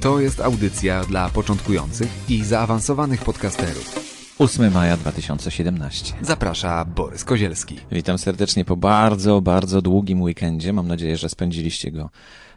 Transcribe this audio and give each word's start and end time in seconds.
To 0.00 0.20
jest 0.20 0.40
audycja 0.40 1.04
dla 1.04 1.28
początkujących 1.28 2.08
i 2.28 2.44
zaawansowanych 2.44 3.24
podcasterów. 3.24 4.08
8 4.38 4.72
maja 4.72 4.96
2017. 4.96 6.14
Zaprasza 6.22 6.84
Borys 6.84 7.24
Kozielski. 7.24 7.80
Witam 7.92 8.18
serdecznie 8.18 8.64
po 8.64 8.76
bardzo, 8.76 9.40
bardzo 9.40 9.82
długim 9.82 10.22
weekendzie. 10.22 10.72
Mam 10.72 10.88
nadzieję, 10.88 11.16
że 11.16 11.28
spędziliście 11.28 11.90
go 11.90 12.10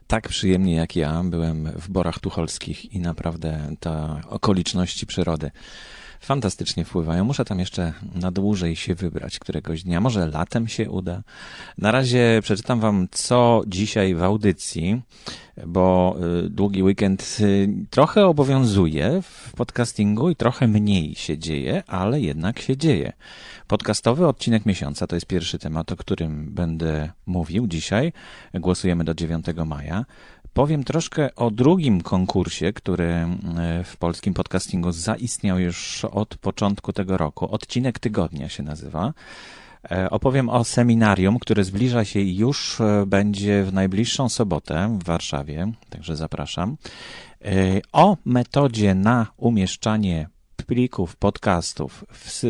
tak 0.07 0.27
przyjemnie 0.27 0.75
jak 0.75 0.95
ja. 0.95 1.23
Byłem 1.23 1.71
w 1.75 1.89
Borach 1.89 2.19
Tucholskich 2.19 2.93
i 2.93 2.99
naprawdę 2.99 3.75
te 3.79 4.21
okoliczności 4.29 5.05
przyrody 5.05 5.51
fantastycznie 6.21 6.85
wpływają. 6.85 7.23
Muszę 7.23 7.45
tam 7.45 7.59
jeszcze 7.59 7.93
na 8.15 8.31
dłużej 8.31 8.75
się 8.75 8.95
wybrać 8.95 9.39
któregoś 9.39 9.83
dnia. 9.83 10.01
Może 10.01 10.27
latem 10.27 10.67
się 10.67 10.91
uda. 10.91 11.23
Na 11.77 11.91
razie 11.91 12.39
przeczytam 12.43 12.79
wam, 12.79 13.07
co 13.11 13.61
dzisiaj 13.67 14.15
w 14.15 14.23
audycji, 14.23 15.01
bo 15.67 16.15
y, 16.45 16.49
długi 16.49 16.83
weekend 16.83 17.37
y, 17.39 17.69
trochę 17.89 18.25
obowiązuje 18.25 19.21
w 19.21 19.53
podcastingu 19.55 20.29
i 20.29 20.35
trochę 20.35 20.67
mniej 20.67 21.15
się 21.15 21.37
dzieje, 21.37 21.83
ale 21.87 22.21
jednak 22.21 22.59
się 22.59 22.77
dzieje. 22.77 23.13
Podcastowy 23.67 24.27
odcinek 24.27 24.65
miesiąca 24.65 25.07
to 25.07 25.15
jest 25.15 25.25
pierwszy 25.25 25.59
temat, 25.59 25.91
o 25.91 25.95
którym 25.95 26.53
będę 26.53 27.11
mówił 27.25 27.67
dzisiaj. 27.67 28.13
Głosujemy 28.53 29.03
do 29.03 29.13
9 29.13 29.45
maja. 29.65 30.05
Powiem 30.53 30.83
troszkę 30.83 31.35
o 31.35 31.51
drugim 31.51 32.01
konkursie, 32.01 32.73
który 32.73 33.05
e, 33.05 33.27
w 33.83 33.97
polskim 33.97 34.33
podcastingu 34.33 34.91
zaistniał 34.91 35.59
już 35.59 36.05
od 36.05 36.37
początku 36.37 36.93
tego 36.93 37.17
roku. 37.17 37.51
Odcinek 37.51 37.99
tygodnia 37.99 38.49
się 38.49 38.63
nazywa. 38.63 39.13
E, 39.91 40.09
opowiem 40.09 40.49
o 40.49 40.63
seminarium, 40.63 41.39
które 41.39 41.63
zbliża 41.63 42.05
się 42.05 42.19
już 42.21 42.81
e, 42.81 43.05
będzie 43.07 43.63
w 43.63 43.73
najbliższą 43.73 44.29
sobotę 44.29 44.97
w 45.01 45.03
Warszawie, 45.03 45.71
także 45.89 46.15
zapraszam. 46.15 46.77
O 47.91 48.17
metodzie 48.25 48.95
na 48.95 49.27
umieszczanie 49.37 50.29
plików 50.55 51.15
podcastów 51.15 52.05
w, 52.13 52.41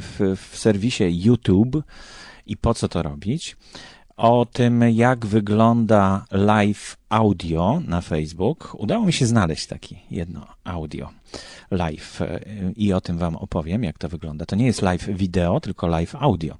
w, 0.00 0.36
w 0.36 0.58
serwisie 0.58 1.04
YouTube 1.24 1.82
i 2.46 2.56
po 2.56 2.74
co 2.74 2.88
to 2.88 3.02
robić 3.02 3.56
o 4.18 4.46
tym, 4.52 4.82
jak 4.92 5.26
wygląda 5.26 6.24
live 6.30 6.96
audio 7.08 7.82
na 7.86 8.00
Facebook. 8.00 8.74
Udało 8.78 9.06
mi 9.06 9.12
się 9.12 9.26
znaleźć 9.26 9.66
taki 9.66 9.98
jedno 10.10 10.46
audio 10.64 11.10
live 11.70 12.20
i 12.76 12.92
o 12.92 13.00
tym 13.00 13.18
Wam 13.18 13.36
opowiem, 13.36 13.84
jak 13.84 13.98
to 13.98 14.08
wygląda. 14.08 14.46
To 14.46 14.56
nie 14.56 14.66
jest 14.66 14.82
live 14.82 15.06
wideo, 15.06 15.60
tylko 15.60 15.86
live 15.86 16.14
audio. 16.14 16.56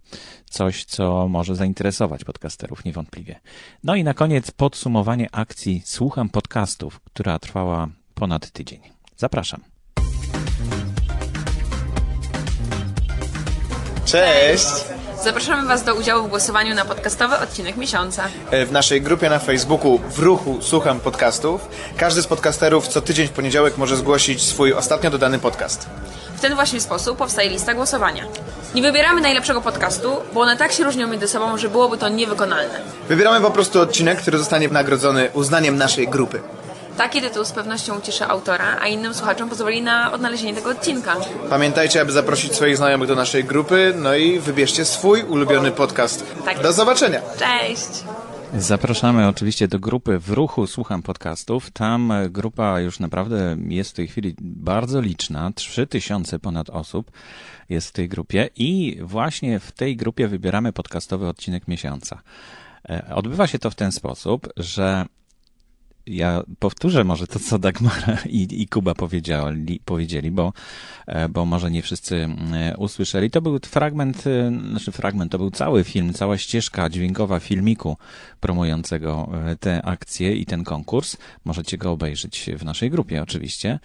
Coś, 0.50 0.84
co 0.84 1.28
może 1.28 1.56
zainteresować 1.56 2.24
podcasterów 2.24 2.84
niewątpliwie. 2.84 3.40
No 3.84 3.94
i 3.94 4.04
na 4.04 4.14
koniec 4.14 4.50
podsumowanie 4.50 5.28
akcji 5.32 5.82
Słucham 5.84 6.28
Podcastów, 6.28 7.00
która 7.00 7.38
trwała 7.38 7.88
ponad 8.14 8.50
tydzień. 8.50 8.80
Zapraszam. 9.16 9.60
Cześć! 14.04 14.97
Zapraszamy 15.24 15.68
Was 15.68 15.82
do 15.84 15.94
udziału 15.94 16.26
w 16.26 16.28
głosowaniu 16.30 16.74
na 16.74 16.84
podcastowy 16.84 17.36
odcinek 17.38 17.76
miesiąca. 17.76 18.24
E, 18.50 18.66
W 18.66 18.72
naszej 18.72 19.02
grupie 19.02 19.30
na 19.30 19.38
Facebooku 19.38 19.98
w 20.10 20.18
ruchu 20.18 20.58
Słucham 20.62 21.00
Podcastów 21.00 21.68
każdy 21.96 22.22
z 22.22 22.26
podcasterów 22.26 22.88
co 22.88 23.00
tydzień 23.00 23.26
w 23.28 23.30
poniedziałek 23.30 23.76
może 23.78 23.96
zgłosić 23.96 24.42
swój 24.42 24.72
ostatnio 24.72 25.10
dodany 25.10 25.38
podcast. 25.38 25.86
W 26.36 26.40
ten 26.40 26.54
właśnie 26.54 26.80
sposób 26.80 27.18
powstaje 27.18 27.50
lista 27.50 27.74
głosowania. 27.74 28.24
Nie 28.74 28.82
wybieramy 28.82 29.20
najlepszego 29.20 29.60
podcastu, 29.60 30.16
bo 30.34 30.40
one 30.40 30.56
tak 30.56 30.72
się 30.72 30.84
różnią 30.84 31.06
między 31.06 31.28
sobą, 31.28 31.58
że 31.58 31.68
byłoby 31.68 31.98
to 31.98 32.08
niewykonalne. 32.08 32.80
Wybieramy 33.08 33.40
po 33.40 33.50
prostu 33.50 33.80
odcinek, 33.80 34.18
który 34.18 34.38
zostanie 34.38 34.68
nagrodzony 34.68 35.28
uznaniem 35.34 35.76
naszej 35.76 36.08
grupy. 36.08 36.40
Taki 36.98 37.20
tytuł 37.20 37.44
z 37.44 37.52
pewnością 37.52 37.98
ucieszy 37.98 38.24
autora, 38.24 38.78
a 38.80 38.86
innym 38.86 39.14
słuchaczom 39.14 39.48
pozwoli 39.48 39.82
na 39.82 40.12
odnalezienie 40.12 40.54
tego 40.54 40.70
odcinka. 40.70 41.16
Pamiętajcie, 41.50 42.00
aby 42.00 42.12
zaprosić 42.12 42.54
swoich 42.54 42.76
znajomych 42.76 43.08
do 43.08 43.14
naszej 43.14 43.44
grupy, 43.44 43.94
no 43.96 44.14
i 44.14 44.38
wybierzcie 44.38 44.84
swój 44.84 45.22
ulubiony 45.22 45.70
podcast. 45.72 46.36
Tak. 46.44 46.62
Do 46.62 46.72
zobaczenia! 46.72 47.20
Cześć! 47.38 48.04
Zapraszamy 48.54 49.28
oczywiście 49.28 49.68
do 49.68 49.78
grupy 49.78 50.18
w 50.18 50.30
ruchu 50.30 50.66
Słucham 50.66 51.02
Podcastów. 51.02 51.70
Tam 51.70 52.12
grupa 52.30 52.80
już 52.80 53.00
naprawdę 53.00 53.56
jest 53.68 53.90
w 53.90 53.94
tej 53.94 54.08
chwili 54.08 54.34
bardzo 54.40 55.00
liczna. 55.00 55.50
3000 55.54 56.38
ponad 56.38 56.70
osób 56.70 57.10
jest 57.68 57.88
w 57.88 57.92
tej 57.92 58.08
grupie 58.08 58.48
i 58.56 58.98
właśnie 59.02 59.58
w 59.58 59.72
tej 59.72 59.96
grupie 59.96 60.28
wybieramy 60.28 60.72
podcastowy 60.72 61.28
odcinek 61.28 61.68
miesiąca. 61.68 62.22
E, 62.88 63.14
Odbywa 63.14 63.46
się 63.46 63.58
to 63.58 63.70
w 63.70 63.74
ten 63.74 63.92
sposób, 63.92 64.48
że 64.56 65.06
ja 66.10 66.42
powtórzę 66.58 67.04
może 67.04 67.26
to, 67.26 67.38
co 67.38 67.58
Dagmara 67.58 68.18
i, 68.38 68.62
i 68.62 68.68
Kuba 68.68 68.94
powiedzieli, 68.94 69.80
powiedzieli 69.84 70.30
bo, 70.30 70.52
e, 71.06 71.28
bo 71.28 71.44
może 71.44 71.70
nie 71.70 71.82
wszyscy 71.82 72.28
e, 72.52 72.76
usłyszeli. 72.76 73.30
To 73.30 73.42
był 73.42 73.58
fragment, 73.58 74.26
e, 74.26 74.52
znaczy 74.70 74.92
fragment, 74.92 75.32
to 75.32 75.38
był 75.38 75.50
cały 75.50 75.84
film, 75.84 76.12
cała 76.12 76.38
ścieżka 76.38 76.90
dźwiękowa 76.90 77.40
filmiku 77.40 77.96
promującego 78.40 79.30
tę 79.60 79.82
akcję 79.82 80.36
i 80.36 80.46
ten 80.46 80.64
konkurs. 80.64 81.16
Możecie 81.44 81.78
go 81.78 81.90
obejrzeć 81.90 82.50
w 82.58 82.64
naszej 82.64 82.90
grupie 82.90 83.22
oczywiście. 83.22 83.78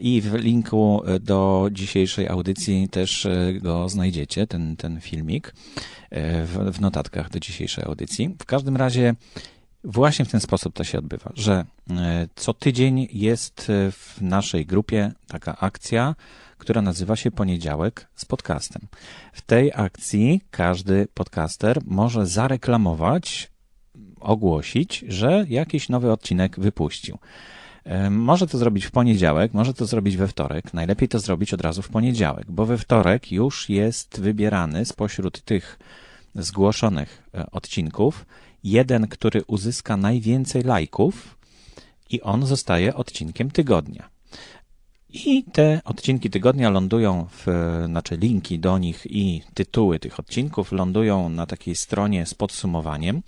I 0.00 0.20
w 0.20 0.34
linku 0.34 1.02
do 1.20 1.68
dzisiejszej 1.72 2.28
audycji 2.28 2.88
też 2.88 3.28
go 3.60 3.88
znajdziecie, 3.88 4.46
ten, 4.46 4.76
ten 4.76 5.00
filmik 5.00 5.54
w, 6.10 6.70
w 6.72 6.80
notatkach 6.80 7.30
do 7.30 7.40
dzisiejszej 7.40 7.84
audycji. 7.84 8.36
W 8.38 8.44
każdym 8.44 8.76
razie 8.76 9.14
Właśnie 9.84 10.24
w 10.24 10.30
ten 10.30 10.40
sposób 10.40 10.74
to 10.74 10.84
się 10.84 10.98
odbywa, 10.98 11.32
że 11.34 11.64
e, 11.90 12.28
co 12.34 12.54
tydzień 12.54 13.08
jest 13.12 13.70
e, 13.70 13.92
w 13.92 14.16
naszej 14.20 14.66
grupie 14.66 15.12
taka 15.28 15.58
akcja, 15.58 16.14
która 16.58 16.82
nazywa 16.82 17.16
się 17.16 17.30
Poniedziałek 17.30 18.08
z 18.14 18.24
podcastem. 18.24 18.82
W 19.32 19.42
tej 19.42 19.72
akcji 19.74 20.40
każdy 20.50 21.06
podcaster 21.14 21.78
może 21.86 22.26
zareklamować, 22.26 23.50
ogłosić, 24.20 25.04
że 25.08 25.44
jakiś 25.48 25.88
nowy 25.88 26.12
odcinek 26.12 26.60
wypuścił. 26.60 27.18
E, 27.84 28.10
Może 28.10 28.46
to 28.46 28.58
zrobić 28.58 28.84
w 28.84 28.90
poniedziałek, 28.90 29.54
może 29.54 29.74
to 29.74 29.86
zrobić 29.86 30.16
we 30.16 30.28
wtorek. 30.28 30.74
Najlepiej 30.74 31.08
to 31.08 31.18
zrobić 31.18 31.54
od 31.54 31.60
razu 31.60 31.82
w 31.82 31.88
poniedziałek, 31.88 32.50
bo 32.50 32.66
we 32.66 32.78
wtorek 32.78 33.32
już 33.32 33.68
jest 33.68 34.20
wybierany 34.20 34.84
spośród 34.84 35.40
tych 35.44 35.78
zgłoszonych 36.34 37.22
odcinków 37.52 38.26
jeden, 38.64 39.08
który 39.08 39.42
uzyska 39.46 39.96
najwięcej 39.96 40.62
lajków 40.62 41.38
i 42.10 42.20
on 42.20 42.46
zostaje 42.46 42.94
odcinkiem 42.94 43.50
tygodnia. 43.50 44.14
I 45.14 45.44
te 45.52 45.80
odcinki 45.84 46.30
tygodnia 46.30 46.70
lądują 46.70 47.26
w, 47.30 47.46
znaczy 47.86 48.16
linki 48.16 48.58
do 48.58 48.78
nich 48.78 49.06
i 49.10 49.42
tytuły 49.54 49.98
tych 49.98 50.20
odcinków 50.20 50.72
lądują 50.72 51.28
na 51.28 51.46
takiej 51.46 51.76
stronie 51.76 52.26
z 52.26 52.34
podsumowaniem. 52.34 53.22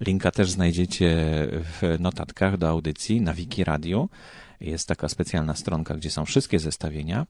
Linka 0.00 0.30
też 0.30 0.50
znajdziecie 0.50 1.16
w 1.50 1.96
notatkach 2.00 2.58
do 2.58 2.68
audycji 2.68 3.20
na 3.20 3.34
Wiki 3.34 3.64
Radio. 3.64 4.08
Jest 4.60 4.88
taka 4.88 5.08
specjalna 5.08 5.54
stronka, 5.54 5.94
gdzie 5.94 6.10
są 6.10 6.24
wszystkie 6.24 6.58
zestawienia. 6.58 7.26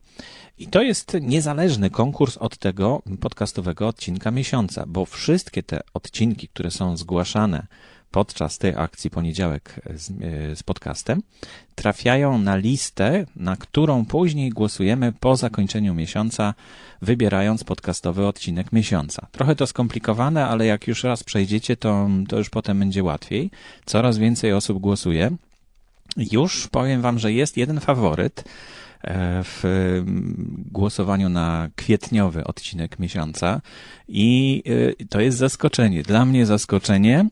I 0.58 0.66
to 0.66 0.82
jest 0.82 1.16
niezależny 1.20 1.90
konkurs 1.90 2.36
od 2.36 2.58
tego 2.58 3.02
podcastowego 3.20 3.88
odcinka 3.88 4.30
miesiąca, 4.30 4.84
bo 4.86 5.06
wszystkie 5.06 5.62
te 5.62 5.80
odcinki, 5.94 6.48
które 6.48 6.70
są 6.70 6.96
zgłaszane 6.96 7.66
podczas 8.10 8.58
tej 8.58 8.74
akcji 8.76 9.10
poniedziałek 9.10 9.80
z, 9.94 10.10
e, 10.10 10.56
z 10.56 10.62
podcastem, 10.62 11.22
trafiają 11.74 12.38
na 12.38 12.56
listę, 12.56 13.26
na 13.36 13.56
którą 13.56 14.04
później 14.04 14.50
głosujemy 14.50 15.12
po 15.20 15.36
zakończeniu 15.36 15.94
miesiąca, 15.94 16.54
wybierając 17.02 17.64
podcastowy 17.64 18.26
odcinek 18.26 18.72
miesiąca. 18.72 19.26
Trochę 19.32 19.56
to 19.56 19.66
skomplikowane, 19.66 20.46
ale 20.46 20.66
jak 20.66 20.88
już 20.88 21.04
raz 21.04 21.24
przejdziecie, 21.24 21.76
to, 21.76 22.08
to 22.28 22.38
już 22.38 22.50
potem 22.50 22.78
będzie 22.78 23.04
łatwiej. 23.04 23.50
Coraz 23.86 24.18
więcej 24.18 24.52
osób 24.52 24.78
głosuje. 24.78 25.36
Już 26.16 26.68
powiem 26.68 27.02
Wam, 27.02 27.18
że 27.18 27.32
jest 27.32 27.56
jeden 27.56 27.80
faworyt 27.80 28.44
e, 29.02 29.42
w 29.44 29.62
głosowaniu 30.72 31.28
na 31.28 31.68
kwietniowy 31.76 32.44
odcinek 32.44 32.98
miesiąca 32.98 33.60
i 34.08 34.62
e, 35.00 35.04
to 35.04 35.20
jest 35.20 35.38
zaskoczenie. 35.38 36.02
Dla 36.02 36.24
mnie 36.24 36.46
zaskoczenie, 36.46 37.28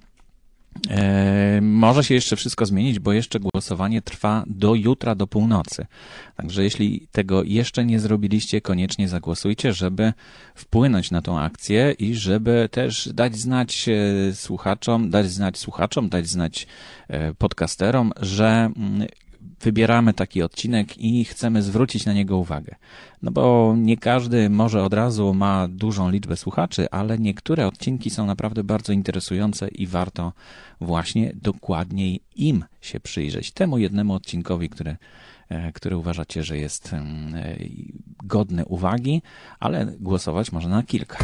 może 1.62 2.04
się 2.04 2.14
jeszcze 2.14 2.36
wszystko 2.36 2.66
zmienić, 2.66 2.98
bo 2.98 3.12
jeszcze 3.12 3.40
głosowanie 3.40 4.02
trwa 4.02 4.44
do 4.46 4.74
jutra, 4.74 5.14
do 5.14 5.26
północy. 5.26 5.86
Także 6.36 6.64
jeśli 6.64 7.08
tego 7.12 7.42
jeszcze 7.42 7.84
nie 7.84 8.00
zrobiliście, 8.00 8.60
koniecznie 8.60 9.08
zagłosujcie, 9.08 9.72
żeby 9.72 10.12
wpłynąć 10.54 11.10
na 11.10 11.22
tą 11.22 11.40
akcję 11.40 11.94
i 11.98 12.14
żeby 12.14 12.68
też 12.72 13.08
dać 13.14 13.36
znać 13.36 13.88
e, 13.88 14.34
słuchaczom, 14.34 15.10
dać 15.10 15.30
znać 15.30 15.58
słuchaczom, 15.58 16.08
dać 16.08 16.28
znać 16.28 16.66
e, 17.08 17.34
podcasterom, 17.34 18.12
że 18.20 18.70
mm, 18.76 19.08
wybieramy 19.60 20.14
taki 20.14 20.42
odcinek 20.42 20.98
i 20.98 21.24
chcemy 21.24 21.62
zwrócić 21.62 22.06
na 22.06 22.12
niego 22.12 22.38
uwagę. 22.38 22.74
No 23.22 23.30
bo 23.30 23.74
nie 23.78 23.96
każdy 23.96 24.50
może 24.50 24.82
od 24.82 24.94
razu 24.94 25.34
ma 25.34 25.68
dużą 25.68 26.10
liczbę 26.10 26.36
słuchaczy, 26.36 26.90
ale 26.90 27.18
niektóre 27.18 27.66
odcinki 27.66 28.10
są 28.10 28.26
naprawdę 28.26 28.64
bardzo 28.64 28.92
interesujące 28.92 29.68
i 29.68 29.86
warto 29.86 30.32
właśnie 30.80 31.32
dokładniej 31.42 32.20
im 32.36 32.64
się 32.80 33.00
przyjrzeć. 33.00 33.52
Temu 33.52 33.78
jednemu 33.78 34.14
odcinkowi, 34.14 34.68
który, 34.68 34.96
e, 35.48 35.72
który 35.72 35.96
uważacie, 35.96 36.42
że 36.42 36.58
jest 36.58 36.92
mm, 36.92 37.34
e, 37.34 37.56
godny 38.24 38.64
uwagi, 38.64 39.22
ale 39.60 39.86
głosować 40.00 40.52
można 40.52 40.70
na 40.70 40.82
kilka. 40.82 41.18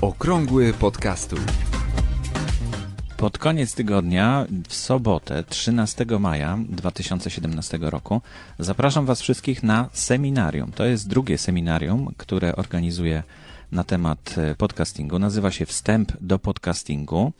Okrągły 0.00 0.72
podcastu. 0.72 1.36
Pod 3.24 3.38
koniec 3.38 3.74
tygodnia, 3.74 4.46
w 4.68 4.74
sobotę, 4.74 5.44
13 5.44 6.06
maja 6.20 6.58
2017 6.68 7.78
roku, 7.80 8.20
zapraszam 8.58 9.06
Was 9.06 9.20
wszystkich 9.20 9.62
na 9.62 9.88
seminarium. 9.92 10.72
To 10.72 10.84
jest 10.84 11.08
drugie 11.08 11.38
seminarium, 11.38 12.14
które 12.16 12.56
organizuję 12.56 13.22
na 13.72 13.84
temat 13.84 14.34
e, 14.38 14.54
podcastingu. 14.54 15.18
Nazywa 15.18 15.50
się 15.50 15.66
Wstęp 15.66 16.12
do 16.20 16.38
podcastingu. 16.38 17.32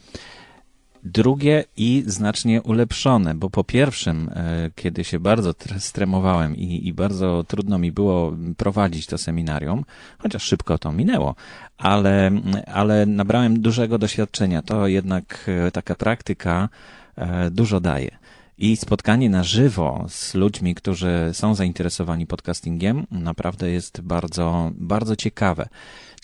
Drugie 1.05 1.65
i 1.77 2.05
znacznie 2.07 2.63
ulepszone, 2.63 3.35
bo 3.35 3.51
po 3.51 3.65
pierwszym, 3.65 4.31
e, 4.35 4.71
kiedy 4.75 5.05
się 5.05 5.21
bardzo 5.21 5.55
stremowałem 5.79 6.57
i, 6.57 6.89
i 6.89 6.93
bardzo 6.93 7.45
trudno 7.49 7.79
mi 7.79 7.93
było 7.93 8.37
prowadzić 8.57 9.07
to 9.07 9.19
seminarium, 9.19 9.85
chociaż 10.19 10.43
szybko 10.43 10.79
to 10.79 10.93
minęło, 10.93 11.35
ale, 11.79 12.31
ale 12.67 13.07
nabrałem 13.07 13.61
dużego 13.61 13.99
doświadczenia. 13.99 14.63
To 14.63 14.87
jednak 14.87 15.51
e, 15.67 15.71
taka 15.71 15.95
praktyka 15.95 16.69
e, 17.17 17.51
dużo 17.51 17.81
daje. 17.81 18.19
I 18.59 18.77
spotkanie 18.77 19.31
na 19.31 19.43
żywo 19.43 20.05
z 20.09 20.35
ludźmi, 20.35 20.75
którzy 20.75 21.31
są 21.33 21.55
zainteresowani 21.55 22.27
podcastingiem, 22.27 23.07
naprawdę 23.11 23.71
jest 23.71 24.01
bardzo, 24.01 24.71
bardzo 24.75 25.17
ciekawe 25.17 25.69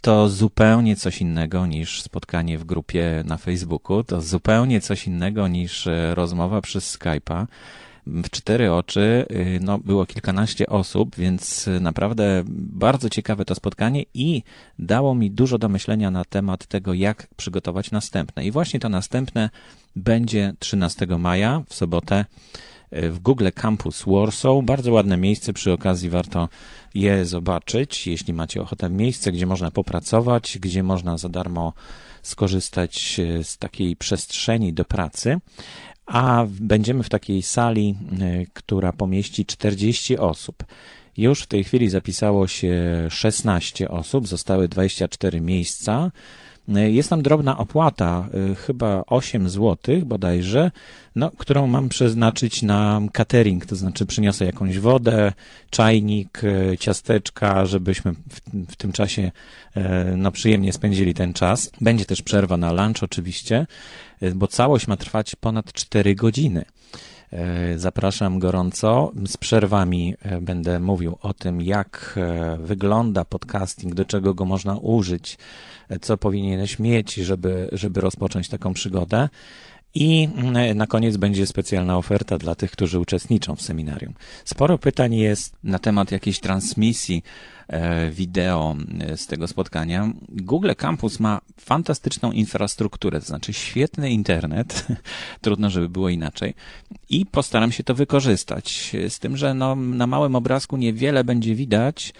to 0.00 0.28
zupełnie 0.28 0.96
coś 0.96 1.20
innego 1.20 1.66
niż 1.66 2.02
spotkanie 2.02 2.58
w 2.58 2.64
grupie 2.64 3.22
na 3.26 3.36
Facebooku, 3.36 4.04
to 4.04 4.20
zupełnie 4.20 4.80
coś 4.80 5.06
innego 5.06 5.48
niż 5.48 5.86
e, 5.86 6.14
rozmowa 6.14 6.60
przez 6.60 6.98
Skype'a. 6.98 7.46
W 8.06 8.30
cztery 8.30 8.72
oczy 8.72 9.26
y, 9.30 9.58
no, 9.62 9.78
było 9.78 10.06
kilkanaście 10.06 10.66
osób, 10.66 11.16
więc 11.16 11.68
naprawdę 11.80 12.42
bardzo 12.46 13.10
ciekawe 13.10 13.44
to 13.44 13.54
spotkanie 13.54 14.04
i 14.14 14.42
dało 14.78 15.14
mi 15.14 15.30
dużo 15.30 15.58
do 15.58 15.68
myślenia 15.68 16.10
na 16.10 16.24
temat 16.24 16.66
tego, 16.66 16.94
jak 16.94 17.26
przygotować 17.36 17.90
następne. 17.90 18.44
I 18.44 18.50
właśnie 18.50 18.80
to 18.80 18.88
następne 18.88 19.50
będzie 19.96 20.54
13 20.58 21.06
maja 21.06 21.62
w 21.68 21.74
sobotę 21.74 22.24
w 22.92 23.18
Google 23.18 23.48
Campus 23.54 24.04
Warsaw. 24.06 24.64
Bardzo 24.64 24.92
ładne 24.92 25.16
miejsce, 25.16 25.52
przy 25.52 25.72
okazji 25.72 26.10
warto 26.10 26.48
je 26.94 27.24
zobaczyć, 27.24 28.06
jeśli 28.06 28.34
macie 28.34 28.62
ochotę. 28.62 28.90
Miejsce, 28.90 29.32
gdzie 29.32 29.46
można 29.46 29.70
popracować, 29.70 30.58
gdzie 30.60 30.82
można 30.82 31.18
za 31.18 31.28
darmo 31.28 31.72
skorzystać 32.22 33.20
e, 33.20 33.44
z 33.44 33.58
takiej 33.58 33.96
przestrzeni 33.96 34.72
do 34.72 34.84
pracy. 34.84 35.40
A 36.06 36.46
będziemy 36.60 37.02
w 37.02 37.08
takiej 37.08 37.42
sali, 37.42 37.96
e, 38.20 38.46
która 38.52 38.92
pomieści 38.92 39.46
40 39.46 40.18
osób. 40.18 40.64
Już 41.16 41.42
w 41.42 41.46
tej 41.46 41.64
chwili 41.64 41.88
zapisało 41.88 42.48
się 42.48 43.06
16 43.10 43.88
osób, 43.88 44.28
zostały 44.28 44.68
24 44.68 45.40
miejsca. 45.40 46.10
E, 46.76 46.90
jest 46.90 47.10
tam 47.10 47.22
drobna 47.22 47.58
opłata, 47.58 48.28
e, 48.50 48.54
chyba 48.54 49.02
8 49.06 49.48
zł 49.48 49.76
bodajże, 50.06 50.70
no, 51.16 51.30
którą 51.30 51.66
mam 51.66 51.88
przeznaczyć 51.88 52.62
na 52.62 53.00
catering, 53.12 53.66
to 53.66 53.76
znaczy 53.76 54.06
przyniosę 54.06 54.44
jakąś 54.44 54.78
wodę, 54.78 55.32
czajnik, 55.70 56.42
e, 56.44 56.78
ciasteczka, 56.78 57.66
żebyśmy 57.66 58.12
w, 58.12 58.40
w 58.72 58.76
tym 58.76 58.92
czasie 58.92 59.30
no, 60.16 60.32
przyjemnie 60.32 60.72
spędzili 60.72 61.14
ten 61.14 61.32
czas. 61.32 61.70
Będzie 61.80 62.04
też 62.04 62.22
przerwa 62.22 62.56
na 62.56 62.72
lunch 62.72 63.02
oczywiście, 63.02 63.66
bo 64.34 64.46
całość 64.46 64.86
ma 64.86 64.96
trwać 64.96 65.36
ponad 65.36 65.72
4 65.72 66.14
godziny. 66.14 66.64
Zapraszam 67.76 68.38
gorąco. 68.38 69.12
Z 69.26 69.36
przerwami 69.36 70.14
będę 70.40 70.80
mówił 70.80 71.18
o 71.22 71.34
tym, 71.34 71.60
jak 71.60 72.18
wygląda 72.58 73.24
podcasting, 73.24 73.94
do 73.94 74.04
czego 74.04 74.34
go 74.34 74.44
można 74.44 74.76
użyć, 74.76 75.38
co 76.00 76.16
powinieneś 76.16 76.78
mieć, 76.78 77.14
żeby, 77.14 77.68
żeby 77.72 78.00
rozpocząć 78.00 78.48
taką 78.48 78.74
przygodę. 78.74 79.28
I 79.94 80.28
mm, 80.36 80.76
na 80.76 80.86
koniec 80.86 81.16
będzie 81.16 81.46
specjalna 81.46 81.96
oferta 81.96 82.38
dla 82.38 82.54
tych, 82.54 82.70
którzy 82.70 82.98
uczestniczą 82.98 83.56
w 83.56 83.62
seminarium. 83.62 84.14
Sporo 84.44 84.78
pytań 84.78 85.14
jest 85.14 85.56
na 85.64 85.78
temat 85.78 86.12
jakiejś 86.12 86.40
transmisji 86.40 87.22
e, 87.68 88.10
wideo 88.10 88.76
e, 89.00 89.16
z 89.16 89.26
tego 89.26 89.48
spotkania. 89.48 90.12
Google 90.28 90.70
Campus 90.76 91.20
ma 91.20 91.40
fantastyczną 91.60 92.32
infrastrukturę, 92.32 93.20
to 93.20 93.26
znaczy 93.26 93.52
świetny 93.52 94.10
internet, 94.10 94.86
trudno, 95.40 95.70
żeby 95.70 95.88
było 95.88 96.08
inaczej, 96.08 96.54
i 97.08 97.26
postaram 97.26 97.72
się 97.72 97.84
to 97.84 97.94
wykorzystać. 97.94 98.96
Z 99.08 99.18
tym, 99.18 99.36
że 99.36 99.54
no, 99.54 99.76
na 99.76 100.06
małym 100.06 100.36
obrazku 100.36 100.76
niewiele 100.76 101.24
będzie 101.24 101.54
widać, 101.54 102.12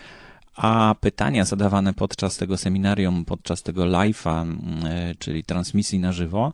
a 0.57 0.95
pytania 1.01 1.45
zadawane 1.45 1.95
podczas 1.95 2.37
tego 2.37 2.57
seminarium, 2.57 3.25
podczas 3.25 3.63
tego 3.63 3.83
live'a, 3.83 4.43
mm, 4.43 4.59
e, 4.87 5.15
czyli 5.15 5.45
transmisji 5.45 5.99
na 5.99 6.13
żywo, 6.13 6.53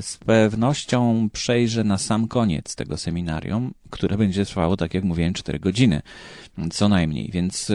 z 0.00 0.16
pewnością 0.16 1.28
przejrzę 1.32 1.84
na 1.84 1.98
sam 1.98 2.28
koniec 2.28 2.74
tego 2.74 2.96
seminarium, 2.96 3.74
które 3.90 4.16
będzie 4.18 4.44
trwało, 4.44 4.76
tak 4.76 4.94
jak 4.94 5.04
mówiłem, 5.04 5.34
4 5.34 5.58
godziny, 5.58 6.02
co 6.70 6.88
najmniej. 6.88 7.30
Więc 7.32 7.70
e, 7.70 7.74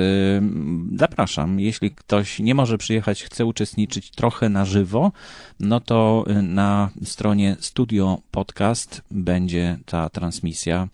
zapraszam, 0.95 1.59
jeśli 1.59 1.91
ktoś 1.91 2.39
nie 2.39 2.55
może 2.55 2.77
przyjechać, 2.77 3.23
chce 3.23 3.45
uczestniczyć 3.45 4.11
trochę 4.11 4.49
na 4.49 4.65
żywo, 4.65 5.11
no 5.59 5.79
to 5.79 6.25
na 6.43 6.89
stronie 7.03 7.55
Studio 7.59 8.21
Podcast 8.31 9.01
będzie 9.11 9.77
ta 9.85 10.09
transmisja 10.09 10.87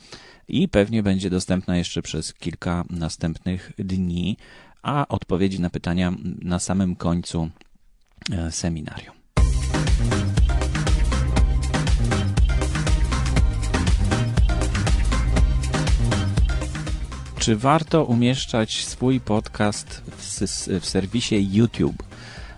i 0.47 0.67
pewnie 0.67 1.03
będzie 1.03 1.29
dostępna 1.29 1.77
jeszcze 1.77 2.01
przez 2.01 2.33
kilka 2.33 2.83
następnych 2.89 3.71
dni, 3.77 4.37
a 4.81 5.07
odpowiedzi 5.07 5.61
na 5.61 5.69
pytania 5.69 6.13
na 6.41 6.59
samym 6.59 6.95
końcu 6.95 7.49
e, 8.31 8.51
seminarium. 8.51 9.15
Czy 17.45 17.55
warto 17.55 18.03
umieszczać 18.03 18.85
swój 18.85 19.19
podcast 19.19 20.01
w, 20.07 20.25
w 20.81 20.85
serwisie 20.85 21.47
YouTube? 21.51 22.03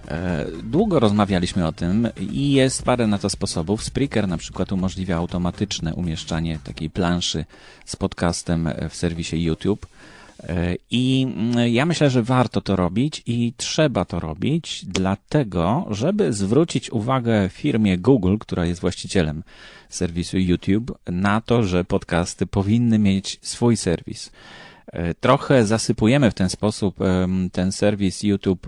E, 0.07 0.45
długo 0.63 0.99
rozmawialiśmy 0.99 1.67
o 1.67 1.71
tym 1.71 2.07
i 2.31 2.51
jest 2.51 2.83
parę 2.83 3.07
na 3.07 3.17
to 3.17 3.29
sposobów. 3.29 3.83
Spreaker 3.83 4.27
na 4.27 4.37
przykład 4.37 4.71
umożliwia 4.71 5.17
automatyczne 5.17 5.93
umieszczanie 5.93 6.59
takiej 6.63 6.89
planszy 6.89 7.45
z 7.85 7.95
podcastem 7.95 8.69
w 8.89 8.95
serwisie 8.95 9.43
YouTube. 9.43 9.87
E, 10.43 10.75
I 10.91 11.27
mm, 11.35 11.73
ja 11.73 11.85
myślę, 11.85 12.09
że 12.09 12.23
warto 12.23 12.61
to 12.61 12.75
robić 12.75 13.23
i 13.25 13.53
trzeba 13.57 14.05
to 14.05 14.19
robić, 14.19 14.85
dlatego, 14.85 15.87
żeby 15.89 16.33
zwrócić 16.33 16.91
uwagę 16.91 17.49
firmie 17.49 17.97
Google, 17.97 18.37
która 18.39 18.65
jest 18.65 18.81
właścicielem 18.81 19.43
serwisu 19.89 20.37
YouTube, 20.37 20.97
na 21.07 21.41
to, 21.41 21.63
że 21.63 21.83
podcasty 21.83 22.45
powinny 22.45 22.99
mieć 22.99 23.39
swój 23.41 23.77
serwis. 23.77 24.31
E, 24.87 25.13
trochę 25.13 25.65
zasypujemy 25.65 26.31
w 26.31 26.33
ten 26.33 26.49
sposób 26.49 26.97
ten 27.51 27.71
serwis 27.71 28.23
YouTube 28.23 28.67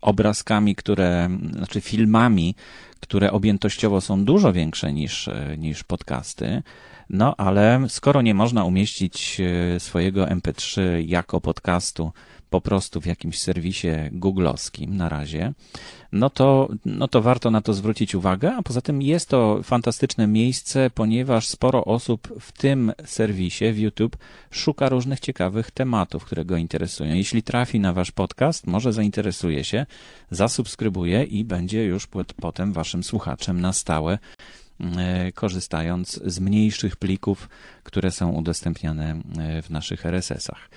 obrazkami, 0.00 0.74
które, 0.74 1.28
znaczy 1.52 1.80
filmami, 1.80 2.54
które 3.00 3.32
objętościowo 3.32 4.00
są 4.00 4.24
dużo 4.24 4.52
większe 4.52 4.92
niż, 4.92 5.28
e, 5.28 5.56
niż 5.58 5.84
podcasty. 5.84 6.62
No, 7.10 7.34
ale 7.36 7.80
skoro 7.88 8.22
nie 8.22 8.34
można 8.34 8.64
umieścić 8.64 9.40
e, 9.40 9.80
swojego 9.80 10.24
MP3 10.24 10.80
jako 11.06 11.40
podcastu 11.40 12.12
po 12.50 12.60
prostu 12.60 13.00
w 13.00 13.06
jakimś 13.06 13.38
serwisie 13.38 13.88
googlowskim 14.12 14.96
na 14.96 15.08
razie, 15.08 15.52
no 16.12 16.30
to, 16.30 16.68
no 16.84 17.08
to 17.08 17.22
warto 17.22 17.50
na 17.50 17.60
to 17.60 17.74
zwrócić 17.74 18.14
uwagę, 18.14 18.52
a 18.56 18.62
poza 18.62 18.80
tym 18.80 19.02
jest 19.02 19.28
to 19.28 19.60
fantastyczne 19.62 20.26
miejsce, 20.26 20.90
ponieważ 20.90 21.48
sporo 21.48 21.84
osób 21.84 22.28
w 22.40 22.52
tym 22.52 22.92
serwisie, 23.04 23.72
w 23.72 23.78
YouTube, 23.78 24.16
szuka 24.50 24.88
różnych 24.88 25.20
ciekawych 25.20 25.70
tematów, 25.70 26.24
które 26.24 26.44
go 26.44 26.56
interesują. 26.56 27.14
Jeśli 27.14 27.42
trafi 27.42 27.80
na 27.80 27.92
wasz 27.92 28.12
podcast, 28.12 28.66
może 28.66 28.92
zainteresuje 28.92 29.64
się, 29.64 29.86
zasubskrybuje 30.30 31.24
i 31.24 31.44
będzie 31.44 31.84
już 31.84 32.08
potem 32.40 32.72
waszym 32.72 33.04
słuchaczem 33.04 33.60
na 33.60 33.72
stałe 33.72 34.18
e, 34.80 35.32
korzystając 35.32 36.20
z 36.24 36.40
mniejszych 36.40 36.96
plików, 36.96 37.48
które 37.82 38.10
są 38.10 38.30
udostępniane 38.30 39.20
e, 39.38 39.62
w 39.62 39.70
naszych 39.70 40.06
RSS-ach. 40.06 40.68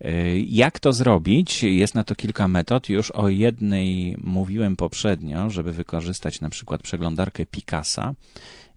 E, 0.00 0.38
jak 0.38 0.80
to 0.80 0.92
zrobić? 0.92 1.62
Jest 1.62 1.94
na 1.94 2.04
to 2.04 2.14
kilka 2.14 2.48
metod. 2.48 2.88
Już 2.88 3.10
o 3.10 3.28
jednej 3.28 4.16
mówiłem 4.24 4.76
poprzednio, 4.76 5.50
żeby 5.50 5.72
wykorzystać 5.72 6.40
na 6.40 6.50
przykład 6.50 6.82
przeglądarkę 6.82 7.46
Picasa. 7.46 8.14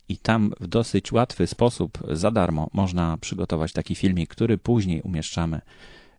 I 0.10 0.18
tam 0.18 0.54
w 0.60 0.68
dosyć 0.68 1.12
łatwy 1.12 1.48
sposób, 1.48 1.98
za 2.12 2.32
darmo, 2.32 2.70
można 2.74 3.18
przygotować 3.18 3.74
taki 3.74 3.96
filmik, 3.96 4.30
który 4.30 4.58
później 4.58 5.02
umieszczamy 5.02 5.62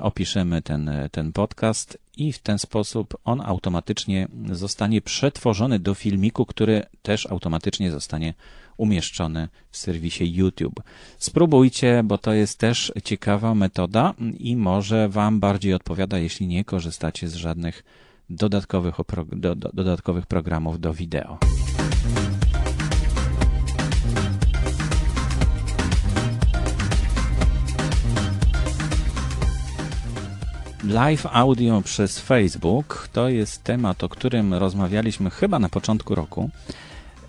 opiszemy 0.00 0.62
ten, 0.62 0.88
e, 0.88 1.08
ten 1.08 1.32
podcast 1.32 1.98
i 2.16 2.32
w 2.32 2.38
ten 2.38 2.58
sposób 2.58 3.16
on 3.24 3.40
automatycznie 3.40 4.28
zostanie 4.52 5.00
przetworzony 5.00 5.78
do 5.78 5.94
filmiku, 5.94 6.46
który 6.46 6.82
też 7.02 7.26
automatycznie 7.26 7.90
zostanie 7.90 8.34
umieszczony 8.76 9.48
w 9.70 9.76
serwisie 9.76 10.34
YouTube. 10.34 10.82
Spróbujcie, 11.18 12.02
bo 12.04 12.18
to 12.18 12.32
jest 12.32 12.58
też 12.58 12.92
ciekawa 13.04 13.54
metoda 13.54 14.14
i 14.38 14.56
może 14.56 15.08
Wam 15.08 15.40
bardziej 15.40 15.74
odpowiada, 15.74 16.18
jeśli 16.18 16.46
nie 16.46 16.64
korzystacie 16.64 17.28
z 17.28 17.34
żadnych 17.34 17.84
dodatkowych, 18.30 18.94
do, 19.32 19.54
do, 19.54 19.70
dodatkowych 19.74 20.26
programów 20.26 20.80
do 20.80 20.94
wideo. 20.94 21.38
Live 30.88 31.26
audio 31.32 31.82
przez 31.82 32.18
Facebook 32.18 33.08
to 33.12 33.28
jest 33.28 33.64
temat, 33.64 34.04
o 34.04 34.08
którym 34.08 34.54
rozmawialiśmy 34.54 35.30
chyba 35.30 35.58
na 35.58 35.68
początku 35.68 36.14
roku. 36.14 36.50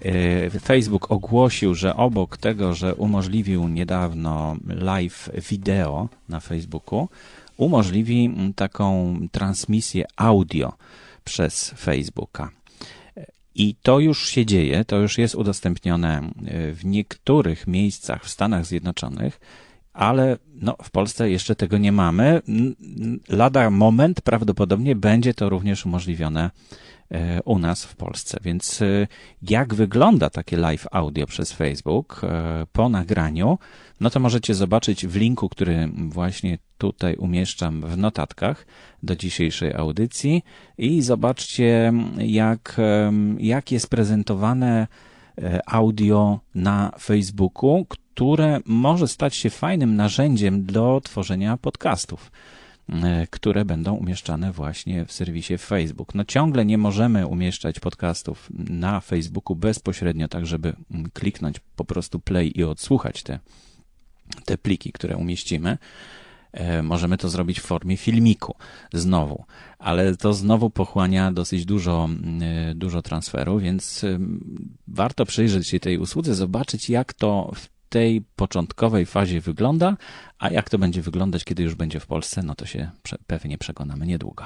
E, 0.01 0.59
Facebook 0.59 1.11
ogłosił, 1.11 1.75
że 1.75 1.95
obok 1.95 2.37
tego, 2.37 2.73
że 2.73 2.95
umożliwił 2.95 3.67
niedawno 3.67 4.55
live 4.67 5.29
wideo 5.49 6.09
na 6.29 6.39
Facebooku, 6.39 7.09
umożliwi 7.57 8.33
taką 8.55 9.17
transmisję 9.31 10.05
audio 10.15 10.73
przez 11.23 11.69
Facebooka. 11.69 12.49
I 13.55 13.75
to 13.83 13.99
już 13.99 14.29
się 14.29 14.45
dzieje, 14.45 14.85
to 14.85 14.97
już 14.97 15.17
jest 15.17 15.35
udostępnione 15.35 16.21
w 16.73 16.85
niektórych 16.85 17.67
miejscach 17.67 18.25
w 18.25 18.29
Stanach 18.29 18.65
Zjednoczonych 18.65 19.39
ale 19.99 20.37
no, 20.55 20.75
w 20.83 20.91
Polsce 20.91 21.29
jeszcze 21.29 21.55
tego 21.55 21.77
nie 21.77 21.91
mamy. 21.91 22.41
Lada 23.29 23.69
moment 23.69 24.21
prawdopodobnie 24.21 24.95
będzie 24.95 25.33
to 25.33 25.49
również 25.49 25.85
umożliwione 25.85 26.51
e, 27.11 27.43
u 27.43 27.59
nas 27.59 27.85
w 27.85 27.95
Polsce. 27.95 28.37
Więc 28.41 28.81
e, 28.81 29.07
jak 29.41 29.73
wygląda 29.73 30.29
takie 30.29 30.57
live 30.57 30.87
audio 30.91 31.25
przez 31.25 31.53
Facebook 31.53 32.21
e, 32.23 32.65
po 32.71 32.89
nagraniu, 32.89 33.57
no 33.99 34.09
to 34.09 34.19
możecie 34.19 34.55
zobaczyć 34.55 35.07
w 35.07 35.15
linku, 35.15 35.49
który 35.49 35.89
właśnie 36.09 36.57
tutaj 36.77 37.15
umieszczam 37.15 37.81
w 37.81 37.97
notatkach 37.97 38.65
do 39.03 39.15
dzisiejszej 39.15 39.73
audycji 39.73 40.43
i 40.77 41.01
zobaczcie, 41.01 41.93
jak, 42.17 42.77
jak 43.37 43.71
jest 43.71 43.89
prezentowane 43.89 44.87
audio 45.65 46.39
na 46.55 46.91
Facebooku, 47.00 47.86
które 47.89 48.60
może 48.65 49.08
stać 49.08 49.36
się 49.36 49.50
fajnym 49.50 49.96
narzędziem 49.96 50.65
do 50.65 51.01
tworzenia 51.03 51.58
podcastów 51.58 52.31
e, 52.89 53.27
które 53.29 53.65
będą 53.65 53.93
umieszczane 53.93 54.51
właśnie 54.51 55.05
w 55.05 55.12
serwisie 55.12 55.58
Facebook. 55.58 56.15
No 56.15 56.25
ciągle 56.25 56.65
nie 56.65 56.77
możemy 56.77 57.27
umieszczać 57.27 57.79
podcastów 57.79 58.50
na 58.69 59.00
Facebooku 59.00 59.55
bezpośrednio, 59.55 60.27
tak 60.27 60.46
żeby 60.46 60.74
kliknąć 61.13 61.60
po 61.75 61.86
prostu 61.86 62.19
play 62.19 62.60
i 62.60 62.63
odsłuchać 62.63 63.24
te, 63.24 63.39
te 64.46 64.58
pliki, 64.58 64.91
które 64.91 65.17
umieścimy. 65.17 65.77
E, 66.51 66.83
możemy 66.83 67.17
to 67.17 67.29
zrobić 67.29 67.59
w 67.59 67.65
formie 67.65 67.97
filmiku 67.97 68.55
znowu, 68.93 69.45
ale 69.79 70.17
to 70.17 70.33
znowu 70.33 70.69
pochłania 70.69 71.31
dosyć 71.31 71.65
dużo, 71.65 72.09
e, 72.41 72.75
dużo 72.75 73.01
transferu, 73.01 73.59
więc 73.59 74.05
warto 74.87 75.25
przyjrzeć 75.25 75.67
się 75.67 75.79
tej 75.79 75.97
usłudze, 75.97 76.35
zobaczyć 76.35 76.89
jak 76.89 77.13
to 77.13 77.51
w 77.55 77.79
tej 77.89 78.21
początkowej 78.35 79.05
fazie 79.05 79.41
wygląda, 79.41 79.97
a 80.39 80.49
jak 80.49 80.69
to 80.69 80.77
będzie 80.77 81.01
wyglądać, 81.01 81.43
kiedy 81.43 81.63
już 81.63 81.75
będzie 81.75 81.99
w 81.99 82.05
Polsce, 82.07 82.43
no 82.43 82.55
to 82.55 82.65
się 82.65 82.89
pewnie 83.27 83.57
przekonamy 83.57 84.05
niedługo. 84.05 84.43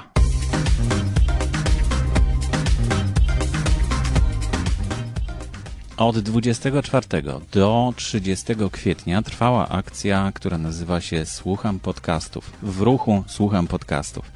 Od 5.96 6.18
24 6.18 7.06
do 7.52 7.92
30 7.96 8.46
kwietnia 8.72 9.22
trwała 9.22 9.68
akcja, 9.68 10.32
która 10.34 10.58
nazywa 10.58 11.00
się 11.00 11.26
Słucham 11.26 11.80
Podcastów. 11.80 12.52
W 12.62 12.80
ruchu 12.80 13.24
Słucham 13.26 13.66
Podcastów. 13.66 14.32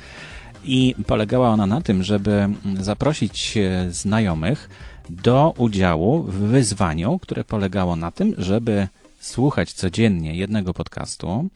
I 0.65 0.95
polegała 1.07 1.49
ona 1.49 1.67
na 1.67 1.81
tym, 1.81 2.03
żeby 2.03 2.49
zaprosić 2.81 3.59
znajomych 3.91 4.69
do 5.11 5.55
udziału 5.57 6.23
w 6.23 6.35
wyzwaniu, 6.35 7.19
które 7.19 7.45
polegało 7.45 7.97
na 7.97 8.11
tym, 8.11 8.35
żeby 8.39 8.89
słuchać 9.21 9.73
codziennie 9.73 10.37
jednego 10.37 10.75
podcastu 10.75 11.49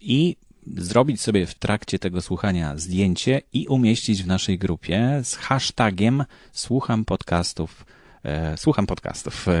i 0.00 0.36
zrobić 0.76 1.20
sobie 1.20 1.46
w 1.46 1.54
trakcie 1.54 1.98
tego 1.98 2.22
słuchania 2.22 2.78
zdjęcie 2.78 3.42
i 3.52 3.66
umieścić 3.66 4.22
w 4.22 4.26
naszej 4.26 4.58
grupie 4.58 5.20
z 5.24 5.36
hashtagiem 5.36 6.24
słucham 6.52 7.04
podcastów. 7.04 7.84
E, 8.26 8.56
słucham 8.56 8.86
podcastów 8.86 9.48
e, 9.48 9.52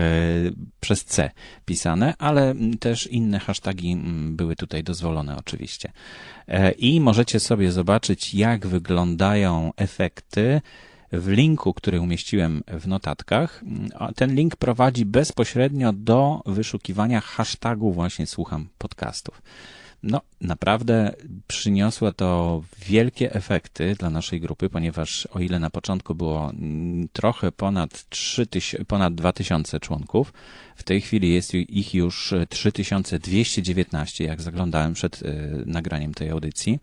przez 0.80 1.04
C 1.04 1.30
pisane, 1.64 2.14
ale 2.18 2.54
też 2.80 3.06
inne 3.06 3.38
hasztagi 3.38 3.96
były 4.30 4.56
tutaj 4.56 4.84
dozwolone 4.84 5.36
oczywiście. 5.36 5.92
E, 6.48 6.70
I 6.72 7.00
możecie 7.00 7.40
sobie 7.40 7.72
zobaczyć, 7.72 8.34
jak 8.34 8.66
wyglądają 8.66 9.72
efekty 9.76 10.60
w 11.12 11.28
linku, 11.28 11.74
który 11.74 12.00
umieściłem 12.00 12.62
w 12.66 12.86
notatkach. 12.86 13.64
Ten 14.16 14.34
link 14.34 14.56
prowadzi 14.56 15.04
bezpośrednio 15.04 15.92
do 15.92 16.42
wyszukiwania 16.46 17.20
hashtagu 17.20 17.92
właśnie 17.92 18.26
słucham 18.26 18.68
podcastów. 18.78 19.42
No, 20.02 20.20
naprawdę 20.40 21.14
przyniosło 21.46 22.12
to 22.12 22.62
wielkie 22.86 23.34
efekty 23.34 23.94
dla 23.98 24.10
naszej 24.10 24.40
grupy, 24.40 24.70
ponieważ 24.70 25.26
o 25.26 25.40
ile 25.40 25.58
na 25.58 25.70
początku 25.70 26.14
było 26.14 26.52
trochę 27.12 27.52
ponad 27.52 28.08
3000, 28.08 28.84
ponad 28.84 29.14
2000 29.14 29.80
członków, 29.80 30.32
w 30.76 30.82
tej 30.82 31.00
chwili 31.00 31.34
jest 31.34 31.54
ich 31.54 31.94
już 31.94 32.34
3219, 32.48 34.24
jak 34.24 34.42
zaglądałem 34.42 34.94
przed 34.94 35.22
e, 35.22 35.32
nagraniem 35.66 36.14
tej 36.14 36.30
audycji. 36.30 36.78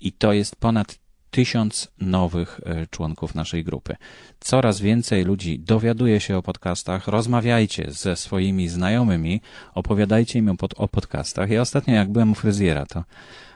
I 0.00 0.12
to 0.12 0.32
jest 0.32 0.56
ponad 0.56 1.01
tysiąc 1.32 1.88
nowych 2.00 2.60
e, 2.64 2.86
członków 2.86 3.34
naszej 3.34 3.64
grupy. 3.64 3.96
Coraz 4.40 4.80
więcej 4.80 5.24
ludzi 5.24 5.58
dowiaduje 5.58 6.20
się 6.20 6.36
o 6.36 6.42
podcastach, 6.42 7.08
rozmawiajcie 7.08 7.86
ze 7.90 8.16
swoimi 8.16 8.68
znajomymi, 8.68 9.40
opowiadajcie 9.74 10.38
im 10.38 10.48
o, 10.48 10.54
pod, 10.54 10.74
o 10.76 10.88
podcastach. 10.88 11.50
Ja 11.50 11.60
ostatnio, 11.60 11.94
jak 11.94 12.12
byłem 12.12 12.32
u 12.32 12.34
fryzjera, 12.34 12.86
to 12.86 13.04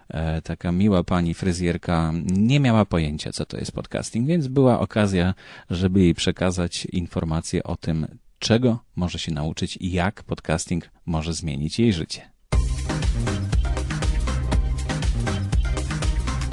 e, 0.09 0.43
taka 0.43 0.73
miła 0.73 1.05
pani 1.05 1.35
fryzjerka 1.35 2.13
nie 2.25 2.61
miała 2.61 2.85
pojęcia, 2.85 3.33
co 3.33 3.47
to 3.47 3.57
jest 3.57 3.73
podcasting, 3.73 4.29
więc 4.29 4.49
była 4.49 4.81
okazja, 4.81 5.35
żeby 5.71 6.01
jej 6.01 6.15
przekazać 6.15 6.85
informacje 6.85 7.63
o 7.63 7.77
tym, 7.77 8.07
czego 8.39 8.79
może 8.97 9.19
się 9.19 9.35
nauczyć 9.35 9.77
i 9.77 9.93
jak 9.93 10.23
podcasting 10.23 10.91
może 11.07 11.33
zmienić 11.33 11.79
jej 11.79 11.93
życie. 11.93 12.36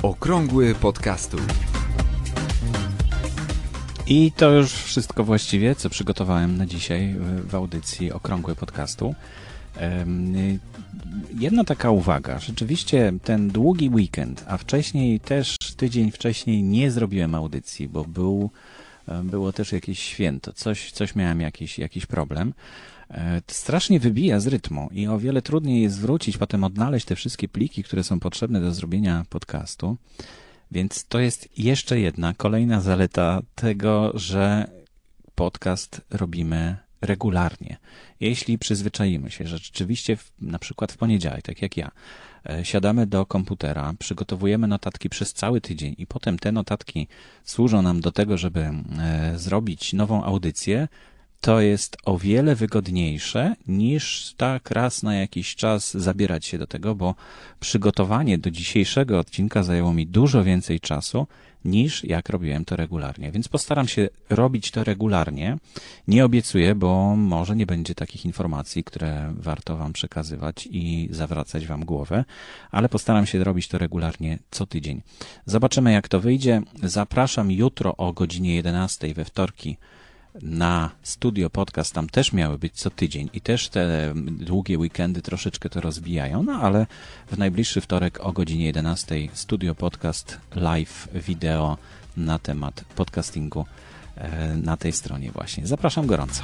Okrągły 0.04 0.76
podcastu. 0.76 1.38
I 4.08 4.32
to 4.32 4.52
już 4.52 4.72
wszystko 4.74 5.24
właściwie, 5.24 5.76
co 5.76 5.90
przygotowałem 5.90 6.58
na 6.58 6.66
dzisiaj 6.66 7.16
w- 7.46 7.56
audycji 7.56 8.12
Okrągły 8.12 8.56
Podcastu. 8.56 9.16
Jedna 11.40 11.64
taka 11.64 11.92
uwaga. 11.92 12.40
Rzeczywiście 12.40 13.14
ten 13.24 13.48
długi 13.50 13.90
weekend, 13.90 14.46
a 14.48 14.58
wcześniej 14.58 15.20
też 15.20 15.58
tydzień 15.78 16.12
wcześniej 16.12 16.64
nie 16.64 16.92
zrobiłem 16.92 17.36
audycji, 17.36 17.88
bo 17.88 18.04
był, 18.06 18.50
było 19.24 19.54
też 19.54 19.72
jakieś 19.72 20.00
święto, 20.00 20.54
coś, 20.54 20.92
coś 20.92 21.16
miałem 21.16 21.42
jakiś, 21.42 21.80
jakiś 21.80 22.06
problem. 22.06 22.54
E, 23.10 23.42
Strasznie 23.48 24.00
wybija 24.00 24.40
z 24.40 24.48
rytmu 24.48 24.90
i 24.92 25.08
o 25.08 25.20
wiele 25.20 25.42
trudniej 25.42 25.82
jest 25.82 26.00
wrócić, 26.00 26.38
potem 26.38 26.64
odnaleźć 26.64 27.06
te 27.06 27.16
wszystkie 27.16 27.48
pliki, 27.48 27.84
które 27.84 28.04
są 28.04 28.20
potrzebne 28.20 28.62
do 28.62 28.74
zrobienia 28.74 29.26
podcastu. 29.30 29.98
Więc 30.72 31.06
to 31.06 31.20
jest 31.20 31.50
jeszcze 31.58 32.00
jedna, 32.00 32.34
kolejna 32.34 32.82
zaleta 32.82 33.42
tego, 33.56 34.12
że 34.16 34.68
podcast 35.36 36.02
robimy 36.10 36.78
regularnie. 37.02 37.78
Jeśli 38.20 38.58
przyzwyczaimy 38.58 39.32
się, 39.32 39.48
że 39.48 39.58
rzeczywiście 39.58 40.16
w, 40.16 40.32
na 40.42 40.60
przykład 40.60 40.92
w 40.92 40.98
poniedziałek, 40.98 41.42
tak 41.42 41.62
jak 41.62 41.78
ja, 41.78 41.92
e, 42.50 42.66
siadamy 42.66 43.08
do 43.08 43.26
komputera, 43.26 43.94
przygotowujemy 44.00 44.68
notatki 44.68 45.10
przez 45.10 45.34
cały 45.34 45.62
tydzień 45.62 45.96
i 45.98 46.08
potem 46.08 46.40
te 46.40 46.52
notatki 46.52 47.08
służą 47.44 47.82
nam 47.82 48.02
do 48.02 48.12
tego, 48.12 48.38
żeby 48.38 48.60
e, 48.62 48.74
zrobić 49.36 49.94
nową 49.94 50.24
audycję, 50.24 50.88
to 51.44 51.62
jest 51.62 51.98
o 52.06 52.18
wiele 52.18 52.56
wygodniejsze 52.56 53.56
niż 53.68 54.34
tak 54.38 54.72
raz 54.72 55.04
na 55.04 55.16
jakiś 55.16 55.56
czas 55.56 55.94
zabierać 55.94 56.46
się 56.46 56.58
do 56.58 56.68
tego, 56.68 56.96
bo 56.96 57.16
przygotowanie 57.60 58.38
do 58.38 58.52
dzisiejszego 58.52 59.20
odcinka 59.20 59.64
zajęło 59.64 59.94
mi 59.94 60.08
dużo 60.08 60.44
więcej 60.44 60.80
czasu 60.80 61.28
niż 61.66 62.04
jak 62.04 62.30
robiłem 62.30 62.66
to 62.66 62.76
regularnie. 62.76 63.32
Więc 63.32 63.48
postaram 63.48 63.88
się 63.88 64.10
robić 64.30 64.72
to 64.72 64.84
regularnie. 64.84 65.58
Nie 66.08 66.26
obiecuję, 66.26 66.76
bo 66.76 67.16
może 67.16 67.56
nie 67.56 67.66
będzie 67.66 67.96
takich 67.96 68.26
informacji, 68.26 68.84
które 68.84 69.34
warto 69.38 69.78
Wam 69.78 69.94
przekazywać 69.94 70.68
i 70.72 71.08
zawracać 71.12 71.68
Wam 71.68 71.86
głowę, 71.86 72.26
ale 72.72 72.90
postaram 72.90 73.26
się 73.26 73.44
robić 73.44 73.68
to 73.68 73.78
regularnie 73.78 74.40
co 74.52 74.66
tydzień. 74.66 75.02
Zobaczymy, 75.46 75.92
jak 75.92 76.08
to 76.08 76.20
wyjdzie. 76.20 76.62
Zapraszam 76.84 77.52
jutro 77.52 77.98
o 77.98 78.14
godzinie 78.14 78.56
11 78.56 79.14
we 79.14 79.26
wtorki 79.26 79.78
na 80.42 80.90
studio 81.02 81.50
podcast, 81.50 81.94
tam 81.94 82.10
też 82.10 82.34
miały 82.34 82.58
być 82.58 82.74
co 82.74 82.90
tydzień 82.90 83.30
i 83.34 83.42
też 83.42 83.70
te 83.70 84.14
długie 84.30 84.78
weekendy 84.78 85.22
troszeczkę 85.22 85.70
to 85.70 85.82
rozbijają, 85.82 86.44
no 86.44 86.54
ale 86.54 86.86
w 87.28 87.38
najbliższy 87.38 87.82
wtorek 87.82 88.26
o 88.26 88.32
godzinie 88.32 88.66
11 88.66 89.16
studio 89.34 89.76
podcast 89.76 90.40
live 90.56 91.08
wideo 91.14 91.78
na 92.18 92.40
temat 92.40 92.86
podcastingu 92.96 93.66
e, 94.18 94.56
na 94.56 94.78
tej 94.78 94.92
stronie 94.92 95.32
właśnie. 95.32 95.68
Zapraszam 95.68 96.08
gorąco. 96.08 96.44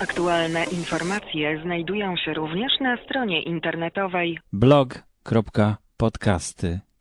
Aktualne 0.00 0.64
informacje 0.64 1.62
znajdują 1.62 2.16
się 2.16 2.34
również 2.34 2.72
na 2.80 2.96
stronie 3.04 3.42
internetowej 3.42 4.38
blog.podcasty.net 4.52 6.92